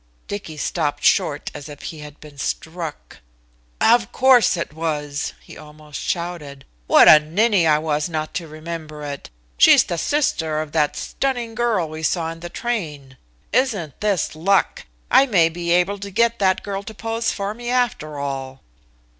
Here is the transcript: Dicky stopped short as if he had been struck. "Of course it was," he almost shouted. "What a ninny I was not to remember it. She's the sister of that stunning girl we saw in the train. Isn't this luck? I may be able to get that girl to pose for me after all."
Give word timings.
Dicky 0.27 0.57
stopped 0.57 1.03
short 1.03 1.51
as 1.53 1.69
if 1.69 1.83
he 1.83 1.99
had 1.99 2.19
been 2.19 2.39
struck. 2.39 3.19
"Of 3.79 4.11
course 4.11 4.57
it 4.57 4.73
was," 4.73 5.33
he 5.41 5.55
almost 5.55 5.99
shouted. 6.01 6.65
"What 6.87 7.07
a 7.07 7.19
ninny 7.19 7.67
I 7.67 7.77
was 7.77 8.09
not 8.09 8.33
to 8.33 8.47
remember 8.47 9.03
it. 9.05 9.29
She's 9.59 9.83
the 9.83 9.99
sister 9.99 10.59
of 10.59 10.71
that 10.71 10.95
stunning 10.95 11.53
girl 11.53 11.87
we 11.87 12.01
saw 12.01 12.31
in 12.31 12.39
the 12.39 12.49
train. 12.49 13.17
Isn't 13.53 14.01
this 14.01 14.33
luck? 14.35 14.87
I 15.11 15.27
may 15.27 15.49
be 15.49 15.69
able 15.69 15.99
to 15.99 16.09
get 16.09 16.39
that 16.39 16.63
girl 16.63 16.81
to 16.81 16.95
pose 16.95 17.31
for 17.31 17.53
me 17.53 17.69
after 17.69 18.17
all." 18.17 18.61